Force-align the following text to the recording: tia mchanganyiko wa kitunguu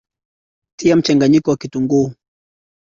tia 0.75 0.95
mchanganyiko 0.95 1.51
wa 1.51 1.57
kitunguu 1.57 2.11